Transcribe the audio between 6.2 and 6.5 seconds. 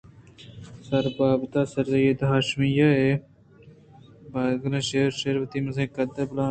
ءُ بالاد